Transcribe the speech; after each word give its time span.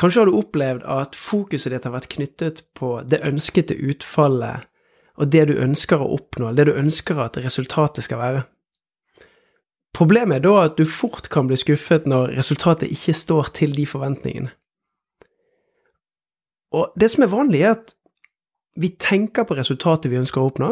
kanskje 0.00 0.22
har 0.22 0.30
du 0.30 0.38
opplevd 0.38 0.86
at 0.88 1.18
fokuset 1.18 1.74
ditt 1.74 1.86
har 1.86 1.94
vært 1.94 2.10
knyttet 2.14 2.64
på 2.78 2.98
det 3.04 3.20
ønskede 3.26 3.76
utfallet 3.76 4.66
og 5.20 5.28
det 5.28 5.50
du 5.50 5.58
ønsker 5.60 6.00
å 6.00 6.14
oppnå, 6.16 6.54
det 6.56 6.64
du 6.70 6.72
ønsker 6.72 7.18
at 7.20 7.36
resultatet 7.44 8.06
skal 8.06 8.20
være. 8.22 8.42
Problemet 9.96 10.38
er 10.38 10.44
da 10.46 10.54
at 10.62 10.78
du 10.78 10.86
fort 10.88 11.28
kan 11.32 11.50
bli 11.50 11.58
skuffet 11.60 12.06
når 12.08 12.32
resultatet 12.38 12.92
ikke 12.94 13.16
står 13.18 13.50
til 13.58 13.74
de 13.76 13.84
forventningene. 13.90 14.52
Og 16.70 16.94
det 16.94 17.10
som 17.10 17.24
er 17.26 17.32
vanlig, 17.32 17.64
er 17.66 17.74
at 17.74 17.96
vi 18.78 18.92
tenker 18.94 19.44
på 19.44 19.56
resultatet 19.58 20.12
vi 20.12 20.20
ønsker 20.20 20.40
å 20.40 20.52
oppnå. 20.52 20.70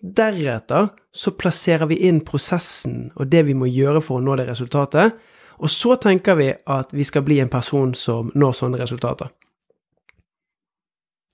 Deretter 0.00 0.90
så 1.16 1.32
plasserer 1.40 1.88
vi 1.88 2.02
inn 2.06 2.20
prosessen 2.24 3.08
og 3.16 3.30
det 3.32 3.46
vi 3.48 3.56
må 3.56 3.68
gjøre 3.70 4.02
for 4.04 4.20
å 4.20 4.24
nå 4.24 4.36
det 4.38 4.46
resultatet, 4.50 5.16
og 5.56 5.70
så 5.70 5.96
tenker 5.96 6.36
vi 6.36 6.50
at 6.52 6.92
vi 6.92 7.04
skal 7.04 7.24
bli 7.24 7.40
en 7.40 7.52
person 7.52 7.94
som 7.94 8.30
når 8.34 8.56
sånne 8.58 8.80
resultater. 8.80 9.32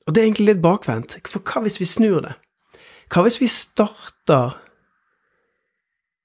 Og 0.06 0.14
det 0.14 0.20
er 0.20 0.26
egentlig 0.26 0.48
litt 0.50 0.62
bakvendt, 0.62 1.18
for 1.30 1.42
hva 1.46 1.62
hvis 1.64 1.78
vi 1.80 1.86
snur 1.86 2.20
det? 2.24 2.34
Hva 3.12 3.22
hvis 3.26 3.40
vi 3.42 3.48
starter 3.50 4.56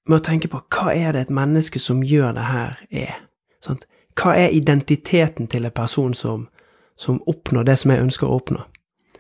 med 0.08 0.20
å 0.20 0.24
tenke 0.24 0.50
på 0.50 0.62
hva 0.74 0.94
er 0.96 1.14
det 1.14 1.28
et 1.28 1.34
menneske 1.34 1.82
som 1.82 2.04
gjør 2.06 2.38
det 2.38 2.46
her, 2.48 2.80
er? 2.90 3.20
Sant? 3.62 3.86
Hva 4.18 4.34
er 4.38 4.56
identiteten 4.56 5.50
til 5.52 5.68
en 5.68 5.76
person 5.76 6.14
som, 6.18 6.48
som 6.98 7.20
oppnår 7.30 7.68
det 7.68 7.78
som 7.82 7.94
jeg 7.94 8.06
ønsker 8.08 8.30
å 8.30 8.40
oppnå? 8.40 8.64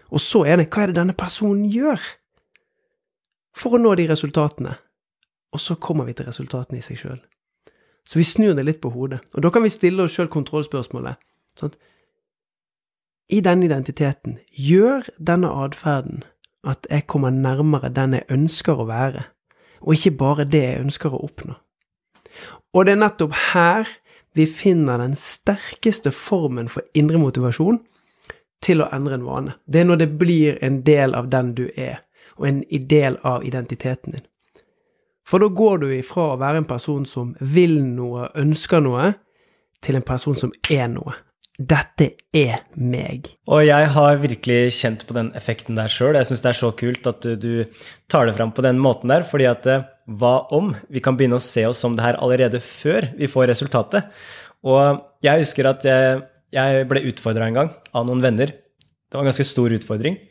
Og 0.07 0.23
så 0.23 0.45
er 0.47 0.57
det 0.57 0.69
hva 0.71 0.85
er 0.85 0.93
det 0.93 1.01
denne 1.01 1.17
personen 1.17 1.67
gjør 1.69 2.01
for 3.57 3.75
å 3.75 3.81
nå 3.81 3.93
de 3.99 4.07
resultatene? 4.09 4.77
Og 5.53 5.61
så 5.61 5.77
kommer 5.81 6.07
vi 6.07 6.15
til 6.17 6.27
resultatene 6.29 6.79
i 6.79 6.85
seg 6.85 7.01
sjøl. 7.01 7.19
Så 8.07 8.19
vi 8.21 8.25
snur 8.27 8.55
det 8.55 8.63
litt 8.63 8.81
på 8.81 8.93
hodet. 8.93 9.19
Og 9.35 9.43
da 9.43 9.51
kan 9.51 9.65
vi 9.65 9.73
stille 9.73 10.05
oss 10.05 10.15
sjøl 10.15 10.29
kontrollspørsmålet. 10.31 11.19
Sånn. 11.59 11.73
I 13.27 13.41
denne 13.43 13.67
identiteten, 13.67 14.37
gjør 14.55 15.09
denne 15.19 15.49
atferden 15.65 16.23
at 16.67 16.87
jeg 16.87 17.03
kommer 17.11 17.35
nærmere 17.35 17.91
den 17.91 18.15
jeg 18.15 18.29
ønsker 18.31 18.79
å 18.79 18.87
være? 18.87 19.25
og 19.81 19.93
ikke 19.93 20.17
bare 20.17 20.45
det 20.45 20.63
jeg 20.63 20.83
ønsker 20.83 21.13
å 21.13 21.23
oppnå. 21.27 21.55
Og 22.75 22.85
det 22.85 22.95
er 22.95 23.01
nettopp 23.01 23.35
her 23.53 23.89
vi 24.37 24.45
finner 24.45 25.01
den 25.01 25.15
sterkeste 25.17 26.11
formen 26.13 26.69
for 26.69 26.85
indre 26.97 27.19
motivasjon 27.21 27.79
til 28.63 28.83
å 28.83 28.89
endre 28.93 29.17
en 29.17 29.25
vane. 29.25 29.55
Det 29.65 29.81
er 29.81 29.89
når 29.89 30.01
det 30.03 30.09
blir 30.19 30.59
en 30.65 30.81
del 30.85 31.15
av 31.17 31.29
den 31.33 31.53
du 31.57 31.67
er, 31.75 32.03
og 32.37 32.49
en 32.49 32.61
del 32.89 33.17
av 33.25 33.45
identiteten 33.45 34.17
din. 34.17 34.25
For 35.27 35.43
da 35.43 35.49
går 35.51 35.81
du 35.83 35.87
ifra 35.91 36.31
å 36.31 36.39
være 36.39 36.61
en 36.61 36.69
person 36.69 37.05
som 37.07 37.33
vil 37.43 37.81
noe, 37.83 38.29
ønsker 38.39 38.83
noe, 38.83 39.11
til 39.83 39.99
en 39.99 40.05
person 40.05 40.37
som 40.39 40.53
er 40.73 40.87
noe. 40.89 41.13
Dette 41.57 42.11
er 42.37 42.61
meg. 42.77 43.31
Og 43.49 43.63
jeg 43.65 43.89
har 43.95 44.19
virkelig 44.21 44.75
kjent 44.77 45.03
på 45.09 45.15
den 45.17 45.31
effekten 45.37 45.77
der 45.77 45.89
sjøl. 45.89 46.15
Jeg 46.15 46.29
syns 46.29 46.43
det 46.43 46.51
er 46.51 46.59
så 46.59 46.69
kult 46.77 47.09
at 47.09 47.25
du, 47.25 47.33
du, 47.33 47.85
tar 48.09 48.29
det 48.29 48.35
fram 48.37 48.53
på 48.53 48.65
den 48.65 48.77
måten 48.81 49.09
der, 49.09 49.25
fordi 49.27 49.47
at 49.49 49.65
eh, 49.69 49.87
hva 50.07 50.35
om 50.53 50.75
vi 50.93 51.01
kan 51.03 51.17
begynne 51.17 51.39
å 51.41 51.43
se 51.43 51.65
oss 51.67 51.81
som 51.81 51.97
det 51.97 52.05
her 52.05 52.19
allerede 52.21 52.61
før 52.63 53.09
vi 53.17 53.29
får 53.31 53.49
resultatet? 53.51 54.13
Og 54.69 55.01
jeg 55.25 55.41
husker 55.41 55.69
at 55.69 55.87
jeg, 55.87 56.21
jeg 56.53 56.85
ble 56.89 57.03
utfordra 57.09 57.49
en 57.49 57.57
gang 57.57 57.73
av 57.91 58.05
noen 58.07 58.21
venner. 58.23 58.53
Det 58.53 59.17
var 59.17 59.25
en 59.25 59.31
ganske 59.31 59.49
stor 59.49 59.73
utfordring. 59.73 60.21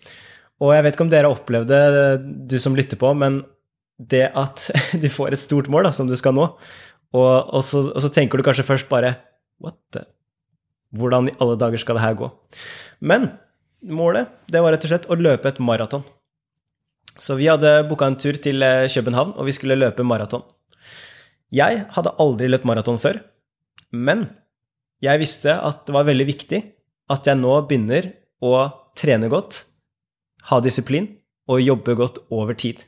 Og 0.62 0.72
jeg 0.72 0.86
vet 0.86 0.96
ikke 0.96 1.04
om 1.04 1.12
dere 1.12 1.34
opplevde 1.34 1.80
du 2.48 2.56
som 2.62 2.78
lytter 2.78 3.00
på, 3.00 3.10
men 3.18 3.42
det 3.98 4.26
at 4.36 4.70
du 5.02 5.08
får 5.12 5.32
et 5.32 5.42
stort 5.42 5.70
mål 5.72 5.88
da, 5.88 5.94
som 5.96 6.10
du 6.10 6.16
skal 6.18 6.36
nå, 6.36 6.50
og, 7.16 7.32
og, 7.54 7.62
så, 7.64 7.86
og 7.92 8.02
så 8.02 8.12
tenker 8.12 8.38
du 8.38 8.46
kanskje 8.46 8.66
først 8.66 8.90
bare 8.92 9.16
What 9.62 9.78
the 9.94 10.02
hvordan 10.94 11.30
i 11.30 11.34
alle 11.42 11.56
dager 11.60 11.80
skal 11.80 11.98
det 11.98 12.04
her 12.04 12.18
gå? 12.18 12.28
Men 13.00 13.30
målet 13.82 14.30
det 14.52 14.62
var 14.62 14.74
rett 14.74 14.86
og 14.86 14.92
slett 14.92 15.08
å 15.10 15.18
løpe 15.18 15.50
et 15.50 15.60
maraton. 15.62 16.04
Så 17.18 17.38
vi 17.38 17.48
hadde 17.48 17.86
booka 17.88 18.08
en 18.10 18.18
tur 18.20 18.36
til 18.42 18.62
eh, 18.62 18.88
København, 18.92 19.34
og 19.36 19.48
vi 19.48 19.54
skulle 19.56 19.78
løpe 19.78 20.04
maraton. 20.04 20.44
Jeg 21.54 21.86
hadde 21.94 22.14
aldri 22.20 22.50
løpt 22.50 22.66
maraton 22.68 22.98
før, 23.00 23.20
men 23.94 24.26
jeg 25.04 25.20
visste 25.22 25.54
at 25.54 25.84
det 25.86 25.94
var 25.94 26.08
veldig 26.08 26.26
viktig 26.28 26.60
at 27.12 27.28
jeg 27.28 27.38
nå 27.38 27.54
begynner 27.68 28.10
å 28.44 28.66
trene 28.98 29.30
godt, 29.32 29.62
ha 30.50 30.58
disiplin 30.60 31.08
og 31.48 31.62
jobbe 31.62 31.94
godt 31.96 32.20
over 32.34 32.58
tid. 32.58 32.82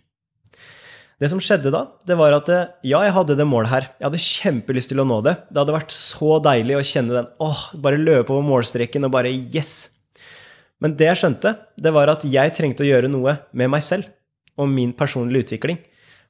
Det 1.19 1.27
som 1.33 1.41
skjedde 1.43 1.73
da, 1.75 1.81
det 2.07 2.15
var 2.19 2.37
at 2.37 2.51
eh, 2.55 2.69
ja, 2.87 3.01
jeg 3.03 3.15
hadde 3.17 3.35
det 3.39 3.47
målet 3.49 3.73
her. 3.73 3.87
Jeg 3.99 4.07
hadde 4.07 4.23
kjempelyst 4.23 4.93
til 4.93 5.03
å 5.03 5.07
nå 5.09 5.19
det. 5.27 5.35
Det 5.51 5.59
hadde 5.59 5.75
vært 5.75 5.95
så 5.95 6.37
deilig 6.45 6.77
å 6.79 6.85
kjenne 6.87 7.17
den 7.17 7.31
åh, 7.43 7.65
bare 7.83 7.99
løpe 7.99 8.31
over 8.37 8.47
målstreken 8.47 9.09
og 9.09 9.15
bare 9.17 9.33
yes. 9.35 9.91
Men 10.79 10.95
det 10.95 11.09
jeg 11.09 11.21
skjønte, 11.25 11.57
det 11.75 11.93
var 11.95 12.13
at 12.13 12.23
jeg 12.23 12.55
trengte 12.55 12.85
å 12.85 12.89
gjøre 12.89 13.11
noe 13.11 13.35
med 13.51 13.73
meg 13.75 13.83
selv 13.83 14.07
og 14.59 14.71
min 14.71 14.93
personlige 14.95 15.49
utvikling. 15.49 15.81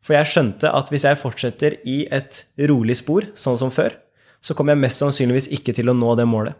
For 0.04 0.16
jeg 0.16 0.30
skjønte 0.30 0.70
at 0.72 0.88
hvis 0.92 1.04
jeg 1.04 1.20
fortsetter 1.20 1.76
i 1.88 1.98
et 2.14 2.40
rolig 2.70 2.96
spor, 3.00 3.28
sånn 3.36 3.58
som 3.60 3.72
før, 3.74 3.92
så 4.40 4.54
kommer 4.56 4.72
jeg 4.72 4.86
mest 4.86 5.02
sannsynligvis 5.02 5.50
ikke 5.58 5.74
til 5.76 5.92
å 5.92 5.96
nå 5.96 6.14
det 6.16 6.24
målet. 6.30 6.56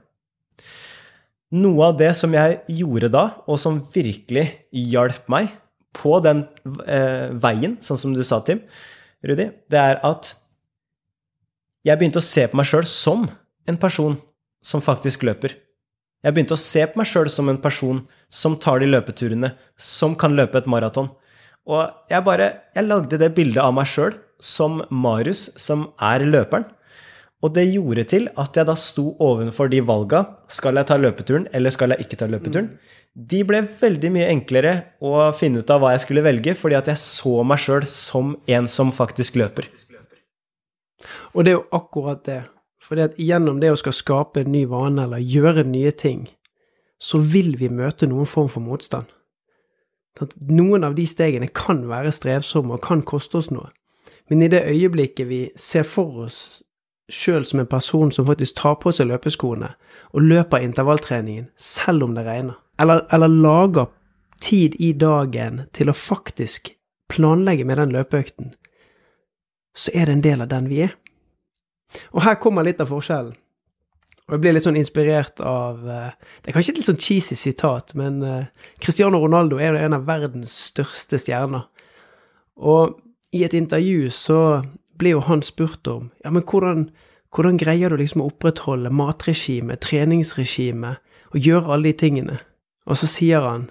Noe 1.56 1.86
av 1.88 1.96
det 1.96 2.10
som 2.18 2.34
jeg 2.36 2.58
gjorde 2.76 3.08
da, 3.14 3.24
og 3.48 3.56
som 3.60 3.80
virkelig 3.94 4.50
hjalp 4.68 5.30
meg, 5.32 5.48
på 5.98 6.18
den 6.24 6.44
eh, 6.86 7.28
veien, 7.42 7.76
sånn 7.84 8.00
som 8.00 8.14
du 8.14 8.22
sa, 8.26 8.40
Tim, 8.46 8.62
Rudi, 9.26 9.48
det 9.70 9.80
er 9.80 10.00
at 10.06 10.32
jeg 11.86 11.98
begynte 11.98 12.20
å 12.20 12.24
se 12.24 12.44
på 12.50 12.58
meg 12.58 12.68
sjøl 12.68 12.86
som 12.88 13.26
en 13.68 13.78
person 13.80 14.16
som 14.64 14.82
faktisk 14.84 15.24
løper. 15.26 15.54
Jeg 16.24 16.34
begynte 16.34 16.56
å 16.56 16.60
se 16.60 16.82
på 16.86 16.98
meg 16.98 17.08
sjøl 17.08 17.30
som 17.30 17.50
en 17.50 17.60
person 17.62 18.00
som 18.28 18.56
tar 18.58 18.82
de 18.82 18.88
løpeturene, 18.90 19.52
som 19.78 20.16
kan 20.18 20.34
løpe 20.38 20.58
et 20.58 20.70
maraton. 20.70 21.10
Og 21.68 22.10
jeg 22.10 22.24
bare 22.24 22.48
Jeg 22.74 22.88
lagde 22.88 23.18
det 23.20 23.34
bildet 23.36 23.62
av 23.62 23.74
meg 23.74 23.86
sjøl 23.86 24.16
som 24.40 24.82
Marius, 24.90 25.50
som 25.58 25.88
er 26.00 26.24
løperen. 26.24 26.66
Og 27.38 27.54
det 27.54 27.68
gjorde 27.70 28.02
til 28.10 28.26
at 28.34 28.56
jeg 28.58 28.66
da 28.66 28.74
sto 28.74 29.12
ovenfor 29.22 29.70
de 29.70 29.78
valga. 29.86 30.24
Skal 30.50 30.78
jeg 30.80 30.88
ta 30.90 30.96
løpeturen, 30.98 31.46
eller 31.54 31.70
skal 31.70 31.94
jeg 31.94 32.06
ikke 32.06 32.18
ta 32.18 32.26
løpeturen? 32.26 32.72
Mm. 32.72 32.96
De 33.30 33.42
ble 33.46 33.60
veldig 33.80 34.10
mye 34.14 34.30
enklere 34.32 34.72
å 34.98 35.30
finne 35.38 35.62
ut 35.62 35.70
av 35.70 35.82
hva 35.82 35.92
jeg 35.94 36.02
skulle 36.06 36.24
velge, 36.26 36.54
fordi 36.58 36.78
at 36.78 36.90
jeg 36.90 37.02
så 37.02 37.36
meg 37.46 37.62
sjøl 37.62 37.86
som 37.90 38.34
en 38.50 38.66
som 38.70 38.90
faktisk 38.94 39.38
løper. 39.38 39.70
Og 41.34 41.44
det 41.44 41.54
er 41.54 41.58
jo 41.60 41.68
akkurat 41.78 42.24
det. 42.26 42.42
For 42.82 42.98
gjennom 43.20 43.60
det 43.62 43.70
å 43.70 43.78
skal 43.78 43.94
skape 43.94 44.42
en 44.42 44.52
ny 44.54 44.64
vane 44.66 45.04
eller 45.04 45.22
gjøre 45.22 45.66
nye 45.68 45.92
ting, 45.94 46.26
så 46.98 47.20
vil 47.22 47.52
vi 47.60 47.70
møte 47.70 48.08
noen 48.10 48.26
form 48.26 48.48
for 48.50 48.64
motstand. 48.64 49.06
At 50.18 50.32
noen 50.50 50.82
av 50.82 50.96
de 50.98 51.04
stegene 51.06 51.46
kan 51.54 51.84
være 51.86 52.10
strevsomme 52.10 52.74
og 52.74 52.82
kan 52.82 53.04
koste 53.06 53.38
oss 53.38 53.52
noe. 53.54 53.68
Men 54.26 54.42
i 54.42 54.48
det 54.50 54.64
øyeblikket 54.66 55.28
vi 55.28 55.42
ser 55.54 55.86
for 55.86 56.24
oss 56.26 56.64
sjøl 57.08 57.46
som 57.48 57.60
en 57.62 57.70
person 57.70 58.12
som 58.12 58.26
faktisk 58.28 58.56
tar 58.60 58.78
på 58.82 58.92
seg 58.92 59.08
løpeskoene 59.10 59.72
og 60.12 60.24
løper 60.24 60.64
intervalltreningen 60.64 61.48
selv 61.56 62.04
om 62.06 62.14
det 62.16 62.26
regner, 62.26 62.56
eller, 62.80 63.04
eller 63.12 63.32
lager 63.32 63.88
tid 64.40 64.76
i 64.78 64.92
dagen 64.92 65.64
til 65.74 65.90
å 65.90 65.96
faktisk 65.96 66.72
planlegge 67.08 67.64
med 67.64 67.80
den 67.80 67.92
løpeøkten, 67.96 68.52
så 69.76 69.92
er 69.94 70.08
det 70.08 70.16
en 70.18 70.24
del 70.24 70.44
av 70.44 70.50
den 70.52 70.68
vi 70.70 70.82
er. 70.86 70.94
Og 72.12 72.22
her 72.26 72.36
kommer 72.40 72.66
litt 72.66 72.80
av 72.84 72.90
forskjellen. 72.92 73.36
Og 74.28 74.34
jeg 74.36 74.42
blir 74.44 74.52
litt 74.52 74.66
sånn 74.66 74.76
inspirert 74.76 75.40
av 75.40 75.86
eh, 75.88 76.10
Det 76.42 76.50
er 76.50 76.56
kanskje 76.58 76.74
et 76.74 76.80
litt 76.82 76.88
sånn 76.90 77.00
cheesy 77.00 77.36
sitat, 77.38 77.94
men 77.96 78.20
eh, 78.20 78.50
Cristiano 78.76 79.22
Ronaldo 79.22 79.56
er 79.56 79.72
jo 79.72 79.86
en 79.86 79.96
av 79.96 80.04
verdens 80.08 80.52
største 80.68 81.16
stjerner. 81.22 81.64
Og 82.60 82.98
i 83.32 83.44
et 83.46 83.56
intervju 83.56 84.10
så 84.12 84.40
ble 84.98 85.14
jo 85.14 85.24
han 85.26 85.42
spurt 85.46 85.86
om 85.90 86.10
ja, 86.24 86.32
men 86.34 86.44
hvordan, 86.44 86.88
hvordan 87.34 87.58
greier 87.60 87.90
du 87.90 88.00
liksom 88.00 88.24
å 88.24 88.30
opprettholde 88.30 88.92
matregime, 88.94 89.78
treningsregime, 89.80 90.96
og 91.32 91.44
gjøre 91.44 91.74
alle 91.74 91.90
de 91.90 91.98
tingene? 92.00 92.38
Og 92.88 93.00
så 93.00 93.08
sier 93.10 93.44
han 93.44 93.68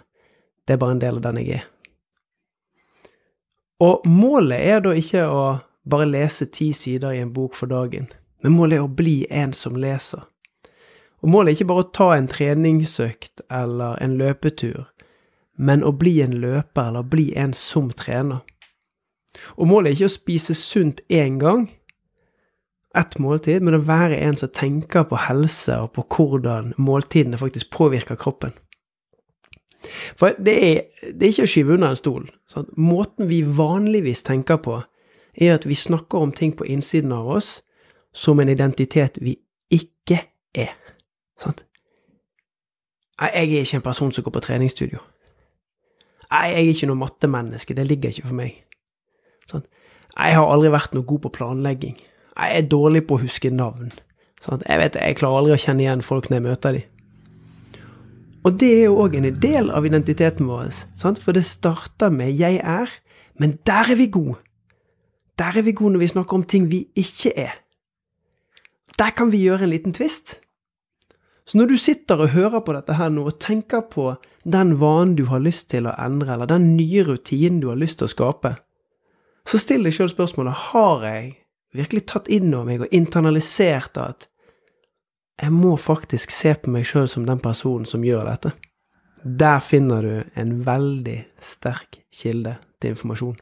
det 0.67 0.75
er 0.75 0.81
bare 0.81 0.97
en 0.97 1.01
del 1.01 1.19
av 1.19 1.25
den 1.29 1.39
jeg 1.41 1.61
er. 1.61 1.67
Og 3.79 4.07
målet 4.09 4.63
er 4.67 4.81
da 4.83 4.93
ikke 4.97 5.23
å 5.29 5.43
bare 5.87 6.07
lese 6.09 6.49
ti 6.51 6.71
sider 6.75 7.13
i 7.15 7.21
en 7.23 7.31
bok 7.33 7.55
for 7.55 7.71
dagen, 7.71 8.09
men 8.43 8.55
målet 8.57 8.79
er 8.79 8.87
å 8.87 8.91
bli 8.91 9.21
en 9.31 9.53
som 9.55 9.77
leser. 9.79 10.25
Og 11.23 11.31
målet 11.33 11.51
er 11.51 11.57
ikke 11.57 11.69
bare 11.71 11.85
å 11.85 11.91
ta 11.95 12.09
en 12.15 12.27
treningsøkt 12.29 13.45
eller 13.53 13.97
en 14.03 14.17
løpetur, 14.19 14.89
men 15.57 15.85
å 15.85 15.93
bli 15.95 16.19
en 16.21 16.35
løper 16.41 16.91
eller 16.91 17.07
bli 17.07 17.31
en 17.37 17.55
som 17.57 17.89
trener. 17.89 18.43
Og 19.55 19.67
målet 19.67 19.89
er 19.89 19.97
ikke 19.97 20.11
å 20.11 20.15
spise 20.17 20.55
sunt 20.57 21.01
én 21.13 21.39
gang, 21.41 21.67
ett 22.97 23.19
måltid, 23.21 23.61
men 23.61 23.77
å 23.77 23.83
være 23.85 24.17
en 24.25 24.37
som 24.39 24.49
tenker 24.53 25.05
på 25.09 25.19
helse 25.27 25.75
og 25.83 25.91
på 25.97 26.05
hvordan 26.15 26.73
måltidene 26.81 27.37
faktisk 27.37 27.69
påvirker 27.75 28.17
kroppen. 28.17 28.55
For 30.17 30.33
det 30.41 30.55
er, 30.65 30.81
det 31.13 31.23
er 31.23 31.33
ikke 31.33 31.45
å 31.45 31.51
skyve 31.51 31.75
under 31.77 31.93
en 31.93 31.99
stol. 31.99 32.25
Sant? 32.49 32.71
Måten 32.77 33.29
vi 33.29 33.43
vanligvis 33.45 34.25
tenker 34.25 34.57
på, 34.63 34.81
er 35.37 35.53
at 35.53 35.67
vi 35.69 35.77
snakker 35.77 36.25
om 36.25 36.33
ting 36.33 36.55
på 36.57 36.65
innsiden 36.65 37.13
av 37.13 37.29
oss 37.37 37.59
som 38.13 38.39
en 38.39 38.49
identitet 38.49 39.19
vi 39.21 39.37
ikke 39.69 40.23
er. 40.57 40.73
Sant? 41.37 41.63
Nei, 43.21 43.29
jeg 43.33 43.53
er 43.53 43.65
ikke 43.65 43.79
en 43.79 43.85
person 43.85 44.11
som 44.13 44.25
går 44.25 44.33
på 44.33 44.45
treningsstudio. 44.45 45.01
Nei, 46.31 46.47
jeg 46.51 46.57
er 46.63 46.71
ikke 46.73 46.89
noe 46.89 47.01
mattemenneske, 47.01 47.77
det 47.77 47.87
ligger 47.87 48.13
ikke 48.13 48.27
for 48.27 48.37
meg. 48.37 48.63
Sant? 49.49 49.67
Jeg 50.17 50.35
har 50.37 50.49
aldri 50.49 50.71
vært 50.73 50.95
noe 50.97 51.05
god 51.07 51.23
på 51.25 51.33
planlegging. 51.37 51.97
Jeg 52.37 52.59
er 52.59 52.69
dårlig 52.69 53.03
på 53.07 53.17
å 53.17 53.23
huske 53.23 53.51
navn. 53.53 53.91
Sånn. 54.41 54.61
Jeg 54.67 54.81
vet, 54.81 54.97
jeg 54.99 55.17
klarer 55.17 55.41
aldri 55.41 55.55
å 55.55 55.61
kjenne 55.61 55.85
igjen 55.85 56.05
folk 56.05 56.29
når 56.29 56.37
jeg 56.37 56.45
møter 56.45 56.77
dem. 56.77 56.93
Og 58.45 58.57
det 58.61 58.69
er 58.77 58.83
jo 58.85 58.99
òg 59.03 59.17
en 59.17 59.29
del 59.41 59.71
av 59.75 59.85
identiteten 59.85 60.47
vår, 60.47 60.69
sant? 60.95 61.19
for 61.19 61.35
det 61.35 61.43
starter 61.45 62.09
med 62.09 62.37
'jeg 62.37 62.61
er', 62.63 62.93
men 63.39 63.59
der 63.65 63.91
er 63.91 63.95
vi 63.95 64.07
gode. 64.07 64.37
Der 65.37 65.57
er 65.57 65.61
vi 65.61 65.71
gode 65.71 65.93
når 65.93 65.99
vi 65.99 66.07
snakker 66.07 66.33
om 66.33 66.43
ting 66.43 66.71
vi 66.71 66.87
ikke 66.95 67.31
er. 67.35 67.53
Der 68.99 69.09
kan 69.09 69.31
vi 69.31 69.43
gjøre 69.43 69.63
en 69.63 69.69
liten 69.69 69.93
twist. 69.93 70.39
Så 71.45 71.57
når 71.57 71.65
du 71.65 71.77
sitter 71.77 72.15
og 72.15 72.29
hører 72.29 72.59
på 72.59 72.73
dette 72.73 72.93
her 72.93 73.09
nå 73.09 73.25
og 73.25 73.39
tenker 73.39 73.81
på 73.81 74.15
den 74.43 74.79
vanen 74.79 75.15
du 75.15 75.25
har 75.25 75.39
lyst 75.39 75.69
til 75.69 75.85
å 75.87 75.95
endre, 75.99 76.33
eller 76.33 76.45
den 76.45 76.75
nye 76.77 77.03
rutinen 77.03 77.61
du 77.61 77.69
har 77.69 77.75
lyst 77.75 77.97
til 77.97 78.05
å 78.05 78.11
skape, 78.11 78.55
så 79.47 79.59
still 79.61 79.85
deg 79.87 79.95
sjøl 79.95 80.09
spørsmålet 80.11 80.63
har 80.71 81.05
jeg 81.07 81.27
virkelig 81.77 82.05
tatt 82.11 82.29
inn 82.31 82.51
over 82.51 82.67
meg 82.67 82.83
og 82.85 82.95
internalisert 82.95 83.99
at 84.01 84.27
jeg 85.37 85.53
må 85.53 85.75
faktisk 85.77 86.33
se 86.33 86.55
på 86.57 86.71
meg 86.73 86.87
sjøl 86.89 87.07
som 87.11 87.27
den 87.27 87.41
personen 87.41 87.85
som 87.85 88.05
gjør 88.05 88.25
dette. 88.25 88.53
Der 89.21 89.59
finner 89.61 90.05
du 90.05 90.39
en 90.39 90.55
veldig 90.65 91.17
sterk 91.43 91.99
kilde 92.13 92.55
til 92.81 92.95
informasjon. 92.95 93.35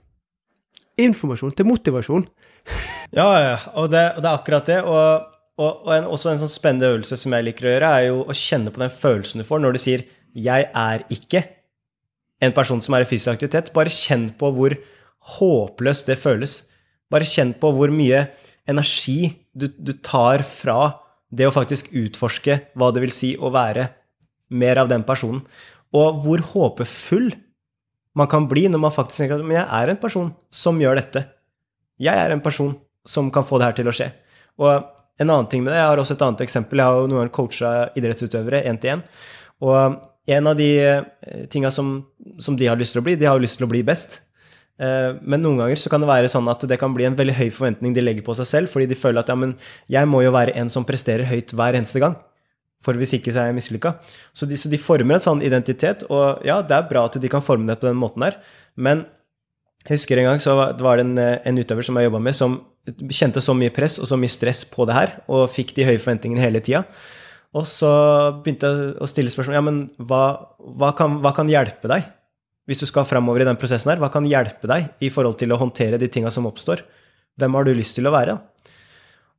Informasjon 1.00 1.56
til 1.56 1.68
motivasjon. 1.70 2.28
ja, 3.20 3.30
ja, 3.40 3.56
og 3.80 3.90
det, 3.94 4.04
det 4.20 4.28
er 4.28 4.34
akkurat 4.34 4.68
det. 4.68 4.82
Og, 4.84 5.26
og, 5.56 5.86
og 5.88 5.92
en, 5.96 6.10
også 6.12 6.34
en 6.34 6.42
sånn 6.44 6.52
spennende 6.52 6.92
øvelse 6.92 7.20
som 7.20 7.36
jeg 7.36 7.48
liker 7.48 7.70
å 7.70 7.76
gjøre, 7.76 7.92
er 7.96 8.08
jo 8.10 8.24
å 8.26 8.36
kjenne 8.36 8.76
på 8.76 8.84
den 8.84 8.92
følelsen 8.92 9.44
du 9.44 9.48
får 9.48 9.64
når 9.64 9.76
du 9.76 9.84
sier 9.86 10.06
'jeg 10.36 10.68
er 10.76 11.06
ikke' 11.10 11.46
en 12.44 12.52
person 12.52 12.82
som 12.82 12.94
er 12.96 13.06
i 13.06 13.08
fysisk 13.08 13.32
aktivitet. 13.32 13.72
Bare 13.74 13.90
kjenn 13.92 14.30
på 14.38 14.52
hvor 14.52 14.76
håpløst 15.38 16.10
det 16.10 16.20
føles. 16.22 16.64
Bare 17.12 17.28
kjenn 17.28 17.54
på 17.60 17.72
hvor 17.76 17.92
mye 17.94 18.28
energi 18.70 19.36
du, 19.54 19.68
du, 19.70 19.94
tar 20.04 20.44
fra 20.48 20.96
det 21.30 21.48
å 21.48 21.54
faktisk 21.54 21.92
utforske 21.96 22.60
hva 22.78 22.92
det 22.94 23.04
vil 23.04 23.14
si 23.14 23.34
å 23.38 23.52
være 23.54 23.90
mer 24.56 24.82
av 24.82 24.90
den 24.92 25.06
personen. 25.08 25.44
Og 25.96 26.22
hvor 26.24 26.44
håpefull 26.54 27.32
man 28.16 28.30
kan 28.32 28.48
bli 28.50 28.66
når 28.72 28.82
man 28.82 28.94
faktisk 28.96 29.22
tenker 29.24 29.42
at 29.42 29.56
jeg 29.58 29.66
er 29.66 29.92
en 29.92 30.02
person 30.02 30.34
som 30.54 30.80
gjør 30.82 31.00
dette. 31.00 31.26
Jeg 32.02 32.16
er 32.16 32.34
en 32.34 32.44
person 32.44 32.74
som 33.08 33.30
kan 33.32 33.46
få 33.48 33.60
det 33.60 33.70
her 33.70 33.80
til 33.80 33.92
å 33.92 33.96
skje. 33.96 34.10
Og 34.60 34.72
en 35.22 35.30
annen 35.30 35.48
ting 35.52 35.64
med 35.64 35.72
det, 35.72 35.80
jeg 35.80 35.92
har 35.92 36.02
også 36.02 36.16
et 36.18 36.26
annet 36.26 36.44
eksempel. 36.44 36.82
Jeg 36.82 36.92
har 36.92 37.02
jo 37.02 37.12
noen 37.12 37.32
coacha 37.34 37.72
idrettsutøvere 37.96 38.64
én 38.68 38.80
til 38.82 38.98
én. 38.98 39.04
Og 39.64 40.00
en 40.36 40.50
av 40.50 40.58
de 40.58 40.70
eh, 40.82 41.46
tinga 41.52 41.72
som, 41.72 42.00
som 42.42 42.58
de 42.58 42.68
har 42.68 42.80
lyst 42.80 42.96
til 42.96 43.04
å 43.04 43.06
bli, 43.06 43.16
de 43.20 43.28
har 43.30 43.38
jo 43.38 43.46
lyst 43.46 43.60
til 43.60 43.68
å 43.68 43.72
bli 43.72 43.84
best. 43.88 44.20
Eh, 44.76 45.16
men 45.24 45.44
noen 45.44 45.62
ganger 45.62 45.80
så 45.80 45.92
kan 45.92 46.04
det 46.04 46.10
være 46.10 46.30
sånn 46.32 46.50
at 46.52 46.64
det 46.68 46.78
kan 46.82 46.94
bli 46.96 47.08
en 47.08 47.16
veldig 47.16 47.38
høy 47.38 47.48
forventning 47.56 47.96
de 47.96 48.04
legger 48.04 48.26
på 48.26 48.36
seg 48.38 48.50
selv, 48.50 48.72
fordi 48.74 48.90
de 48.92 49.00
føler 49.00 49.24
at 49.24 49.32
ja, 49.32 49.38
men 49.40 49.56
jeg 49.92 50.12
må 50.12 50.24
jo 50.26 50.34
være 50.36 50.56
en 50.60 50.72
som 50.72 50.88
presterer 50.88 51.30
høyt 51.30 51.56
hver 51.56 51.78
eneste 51.80 52.02
gang. 52.04 52.18
For 52.86 52.98
hvis 53.00 53.16
ikke 53.18 53.34
så 53.34 53.42
er 53.42 53.50
jeg 53.50 53.58
mislykka. 53.58 53.96
Så, 54.36 54.46
så, 54.46 54.70
de 54.70 54.78
former 54.78 55.18
en 55.18 55.24
sånn 55.24 55.42
identitet, 55.46 56.06
og 56.12 56.44
ja, 56.46 56.60
det 56.62 56.76
er 56.76 56.90
bra 56.90 57.08
at 57.08 57.18
de 57.22 57.32
kan 57.32 57.44
forme 57.46 57.70
det 57.72 57.80
på 57.82 57.90
den 57.90 57.98
måten 57.98 58.26
der, 58.28 58.38
men 58.76 59.08
jeg 59.86 60.00
husker 60.00 60.18
en 60.18 60.32
gang 60.32 60.40
så 60.42 60.56
var 60.58 60.98
det 60.98 61.06
en, 61.06 61.18
en 61.22 61.62
utøver 61.62 61.86
som 61.86 61.98
jeg 61.98 62.08
jobba 62.08 62.22
med, 62.28 62.36
som 62.38 62.58
kjente 62.86 63.42
så 63.42 63.54
mye 63.58 63.74
press 63.74 64.00
og 64.02 64.10
så 64.10 64.18
mye 64.18 64.34
stress 64.34 64.64
på 64.70 64.86
det 64.90 64.98
her, 64.98 65.14
og 65.30 65.48
fikk 65.54 65.76
de 65.78 65.86
høye 65.88 66.02
forventningene 66.02 66.42
hele 66.42 66.62
tida. 66.66 66.84
Og 67.56 67.64
så 67.70 67.90
begynte 68.44 68.68
jeg 68.68 68.96
å 69.00 69.08
stille 69.10 69.32
spørsmål 69.32 69.58
ja, 69.58 69.64
men 69.64 69.82
hva, 70.02 70.24
hva, 70.60 70.92
kan, 70.98 71.20
hva 71.24 71.32
kan 71.38 71.50
hjelpe 71.50 71.90
deg? 71.90 72.10
Hvis 72.66 72.82
du 72.82 72.88
skal 72.90 73.06
framover 73.06 73.44
i 73.44 73.48
den 73.48 73.58
prosessen 73.62 73.92
her, 73.92 74.02
hva 74.02 74.10
kan 74.14 74.26
hjelpe 74.26 74.70
deg 74.70 74.90
i 75.06 75.12
forhold 75.14 75.38
til 75.40 75.54
å 75.54 75.60
håndtere 75.62 76.00
de 76.02 76.10
tinga 76.12 76.32
som 76.34 76.48
oppstår? 76.50 76.82
Hvem 77.38 77.58
har 77.58 77.68
du 77.68 77.74
lyst 77.78 77.98
til 77.98 78.10
å 78.10 78.14
være? 78.16 78.38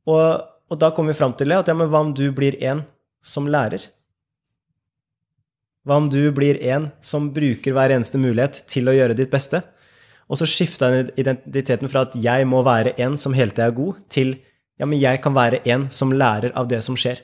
Og, 0.07 0.25
og 0.71 0.79
da 0.79 0.91
kommer 0.95 1.11
vi 1.11 1.19
fram 1.19 1.35
til 1.35 1.51
det 1.51 1.59
at 1.59 1.71
ja, 1.71 1.75
men 1.75 1.89
hva 1.91 2.05
om 2.05 2.13
du 2.15 2.29
blir 2.35 2.55
en 2.63 2.85
som 3.25 3.49
lærer? 3.51 3.89
Hva 5.87 5.99
om 6.01 6.07
du 6.11 6.21
blir 6.35 6.59
en 6.67 6.89
som 7.03 7.29
bruker 7.35 7.75
hver 7.75 7.93
eneste 7.95 8.19
mulighet 8.19 8.61
til 8.71 8.87
å 8.87 8.95
gjøre 8.95 9.15
ditt 9.17 9.31
beste? 9.31 9.63
Og 10.27 10.39
så 10.39 10.47
skifta 10.47 10.89
identiteten 11.15 11.87
fra 11.91 12.03
at 12.07 12.15
jeg 12.19 12.47
må 12.47 12.59
være 12.67 12.95
en 13.03 13.15
som 13.19 13.35
hele 13.35 13.55
tida 13.55 13.69
er 13.69 13.75
god, 13.75 14.01
til 14.11 14.35
ja, 14.77 14.85
men 14.85 14.99
jeg 14.99 15.21
kan 15.23 15.35
være 15.35 15.63
en 15.71 15.87
som 15.91 16.11
lærer 16.13 16.51
av 16.59 16.67
det 16.69 16.81
som 16.85 16.97
skjer. 16.99 17.23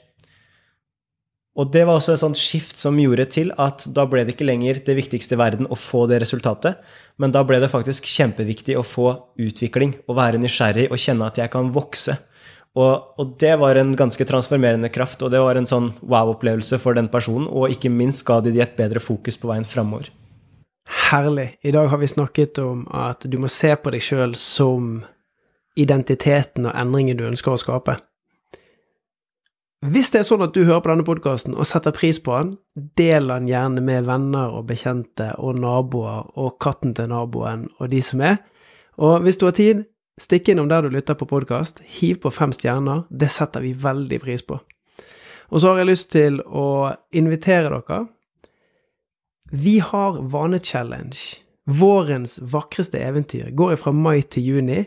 Og 1.53 1.69
det 1.69 1.83
var 1.85 2.00
også 2.00 2.15
et 2.15 2.21
sånt 2.23 2.39
skift 2.39 2.79
som 2.81 2.97
gjorde 2.97 3.27
til 3.29 3.51
at 3.61 3.83
da 3.94 4.07
ble 4.09 4.23
det 4.25 4.33
ikke 4.33 4.47
lenger 4.47 4.79
det 4.88 4.95
viktigste 4.97 5.35
i 5.35 5.41
verden 5.41 5.69
å 5.69 5.77
få 5.77 6.07
det 6.09 6.23
resultatet, 6.23 6.79
men 7.21 7.33
da 7.33 7.44
ble 7.45 7.59
det 7.61 7.69
faktisk 7.69 8.07
kjempeviktig 8.09 8.73
å 8.79 8.85
få 8.85 9.11
utvikling 9.38 9.94
å 10.09 10.15
være 10.17 10.41
nysgjerrig 10.41 10.88
og 10.89 11.01
kjenne 11.01 11.27
at 11.29 11.38
jeg 11.38 11.53
kan 11.53 11.69
vokse. 11.75 12.17
Og, 12.73 13.13
og 13.21 13.35
det 13.41 13.53
var 13.61 13.77
en 13.77 13.94
ganske 13.94 14.25
transformerende 14.25 14.89
kraft, 14.89 15.21
og 15.21 15.29
det 15.29 15.44
var 15.44 15.59
en 15.59 15.69
sånn 15.69 15.91
wow-opplevelse 16.01 16.79
for 16.81 16.97
den 16.97 17.11
personen, 17.13 17.45
og 17.45 17.69
ikke 17.69 17.94
minst 17.94 18.25
ga 18.25 18.39
de 18.41 18.53
de 18.55 18.63
et 18.65 18.73
bedre 18.79 19.03
fokus 19.03 19.38
på 19.38 19.51
veien 19.51 19.67
framover. 19.67 20.09
Herlig. 20.89 21.51
I 21.61 21.71
dag 21.71 21.88
har 21.91 22.01
vi 22.01 22.09
snakket 22.09 22.57
om 22.63 22.88
at 22.89 23.29
du 23.29 23.38
må 23.38 23.51
se 23.51 23.69
på 23.77 23.94
deg 23.94 24.01
sjøl 24.03 24.33
som 24.35 25.03
identiteten 25.77 26.65
og 26.65 26.73
endringen 26.73 27.17
du 27.17 27.27
ønsker 27.29 27.53
å 27.53 27.61
skape. 27.61 28.00
Hvis 29.83 30.13
det 30.13 30.21
er 30.21 30.27
sånn 30.29 30.43
at 30.45 30.53
du 30.55 30.61
hører 30.63 30.79
på 30.79 30.87
denne 30.93 31.03
podkasten 31.03 31.57
og 31.59 31.67
setter 31.67 31.91
pris 31.91 32.15
på 32.23 32.31
den, 32.37 32.51
del 32.95 33.27
den 33.27 33.49
gjerne 33.49 33.81
med 33.83 34.05
venner 34.07 34.53
og 34.55 34.69
bekjente 34.69 35.33
og 35.43 35.57
naboer 35.59 36.29
og 36.39 36.53
katten 36.63 36.93
til 36.95 37.09
naboen 37.11 37.65
og 37.81 37.89
de 37.91 37.99
som 38.05 38.23
er. 38.23 38.37
Og 38.95 39.25
hvis 39.25 39.41
du 39.41 39.43
har 39.49 39.57
tid, 39.57 39.83
stikk 40.15 40.53
innom 40.53 40.69
der 40.71 40.85
du 40.85 40.93
lytter 40.93 41.19
på 41.19 41.27
podkast, 41.27 41.83
hiv 41.97 42.21
på 42.23 42.31
fem 42.31 42.55
stjerner, 42.55 43.03
det 43.11 43.27
setter 43.35 43.65
vi 43.65 43.73
veldig 43.75 44.21
pris 44.23 44.47
på. 44.47 44.61
Og 45.51 45.59
så 45.59 45.73
har 45.73 45.83
jeg 45.83 45.91
lyst 45.91 46.13
til 46.15 46.39
å 46.47 46.93
invitere 47.11 47.75
dere. 47.75 48.05
Vi 49.51 49.81
har 49.83 50.21
Vanechallenge. 50.23 51.41
Vårens 51.67 52.37
vakreste 52.39 53.03
eventyr 53.03 53.51
går 53.51 53.75
fra 53.83 53.91
mai 53.91 54.21
til 54.23 54.47
juni, 54.47 54.85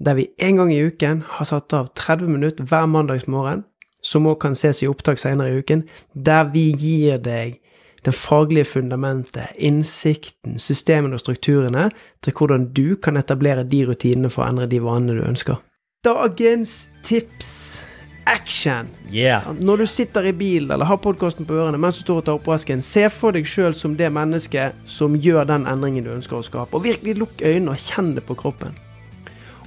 der 0.00 0.16
vi 0.16 0.30
en 0.40 0.62
gang 0.62 0.72
i 0.72 0.80
uken 0.80 1.26
har 1.28 1.48
satt 1.48 1.76
av 1.76 1.92
30 1.92 2.32
minutter 2.32 2.64
hver 2.64 2.88
mandagsmorgen 2.88 3.66
som 4.02 4.28
òg 4.30 4.38
kan 4.42 4.54
ses 4.58 4.82
i 4.82 4.88
opptak 4.88 5.20
senere 5.20 5.52
i 5.52 5.60
uken, 5.60 5.84
der 6.14 6.48
vi 6.54 6.70
gir 6.72 7.18
deg 7.22 7.58
det 8.04 8.14
faglige 8.16 8.64
fundamentet, 8.64 9.52
innsikten, 9.60 10.58
systemene 10.58 11.18
og 11.18 11.20
strukturene 11.20 11.90
til 12.24 12.32
hvordan 12.32 12.70
du 12.72 12.96
kan 12.96 13.20
etablere 13.20 13.66
de 13.68 13.84
rutinene 13.90 14.32
for 14.32 14.44
å 14.44 14.48
endre 14.48 14.70
de 14.70 14.80
vanene 14.80 15.18
du 15.18 15.26
ønsker. 15.26 15.60
Dagens 16.04 16.88
tips 17.04 17.84
action. 18.26 18.88
Yeah. 19.12 19.52
Når 19.60 19.76
du 19.76 19.86
sitter 19.86 20.24
i 20.30 20.32
bilen 20.32 20.70
eller 20.70 20.88
har 20.88 21.00
podkasten 21.02 21.46
på 21.48 21.58
ørene 21.60 21.80
mens 21.80 21.98
du 21.98 22.04
står 22.04 22.22
og 22.22 22.26
tar 22.28 22.38
oppvasken, 22.38 22.80
se 22.84 23.04
for 23.12 23.36
deg 23.36 23.48
sjøl 23.48 23.74
som 23.76 23.96
det 23.98 24.08
mennesket 24.12 24.76
som 24.88 25.16
gjør 25.16 25.48
den 25.50 25.66
endringen 25.68 26.06
du 26.06 26.12
ønsker 26.14 26.38
å 26.38 26.46
skape. 26.46 26.76
Og 26.76 26.86
virkelig 26.86 27.18
lukk 27.20 27.44
øynene 27.44 27.74
og 27.74 27.84
kjenn 27.84 28.14
det 28.16 28.24
på 28.28 28.38
kroppen. 28.38 28.76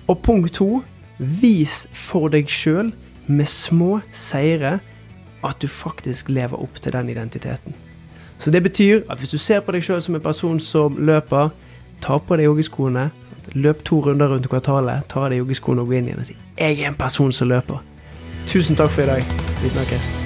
Og 0.07 0.19
punkt 0.25 0.57
to 0.57 0.81
vis 1.17 1.83
for 1.93 2.33
deg 2.33 2.49
sjøl 2.49 2.89
med 3.27 3.47
små 3.47 3.99
seire 4.11 4.79
at 5.43 5.59
du 5.61 5.67
faktisk 5.67 6.29
lever 6.29 6.59
opp 6.59 6.79
til 6.81 6.95
den 6.95 7.09
identiteten. 7.09 7.75
Så 8.39 8.51
det 8.51 8.63
betyr 8.63 9.03
at 9.09 9.19
hvis 9.19 9.31
du 9.31 9.37
ser 9.37 9.61
på 9.63 9.71
deg 9.75 9.83
sjøl 9.83 10.01
som 10.03 10.15
en 10.15 10.23
person 10.23 10.59
som 10.59 10.97
løper, 10.99 11.51
ta 12.03 12.17
på 12.19 12.39
deg 12.39 12.49
joggeskoene, 12.49 13.09
løp 13.53 13.83
to 13.87 14.01
runder 14.03 14.31
rundt 14.31 14.49
kvartalet, 14.51 15.07
ta 15.11 15.25
av 15.25 15.31
deg 15.31 15.43
joggeskoene 15.43 15.83
og 15.83 15.91
gå 15.91 15.99
inn 15.99 16.11
igjen 16.11 16.19
og 16.19 16.27
si 16.27 16.37
'Jeg 16.57 16.79
er 16.79 16.87
en 16.87 16.95
person 16.95 17.31
som 17.31 17.47
løper'. 17.47 17.79
Tusen 18.47 18.75
takk 18.75 18.91
for 18.91 19.01
i 19.01 19.05
dag. 19.05 19.23
Vi 19.63 19.69
snakkes. 19.69 20.22